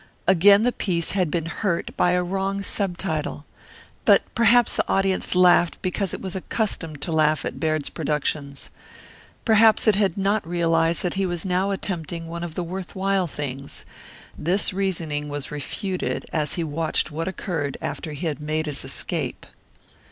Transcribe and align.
Again 0.25 0.63
the 0.63 0.71
piece 0.71 1.11
had 1.11 1.29
been 1.29 1.45
hurt 1.45 1.95
by 1.95 2.13
a 2.13 2.23
wrong 2.23 2.63
subtitle. 2.63 3.45
But 4.03 4.23
perhaps 4.33 4.75
the 4.75 4.89
audience 4.89 5.35
laughed 5.35 5.79
because 5.83 6.11
it 6.11 6.21
was 6.23 6.35
accustomed 6.35 7.03
to 7.03 7.11
laugh 7.11 7.45
at 7.45 7.59
Baird's 7.59 7.89
productions. 7.91 8.71
Perhaps 9.45 9.85
it 9.87 9.93
had 9.93 10.17
not 10.17 10.47
realized 10.47 11.03
that 11.03 11.13
he 11.21 11.27
was 11.27 11.45
now 11.45 11.69
attempting 11.69 12.27
one 12.27 12.43
of 12.43 12.55
the 12.55 12.63
worth 12.63 12.95
while 12.95 13.27
things. 13.27 13.85
This 14.35 14.73
reasoning 14.73 15.29
was 15.29 15.51
refuted 15.51 16.25
as 16.33 16.55
he 16.55 16.63
watched 16.63 17.11
what 17.11 17.27
occurred 17.27 17.77
after 17.79 18.13
he 18.13 18.25
had 18.25 18.41
made 18.41 18.65
his 18.65 18.83
escape. 18.83 19.45